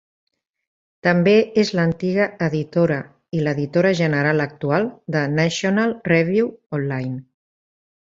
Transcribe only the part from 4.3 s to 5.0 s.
actual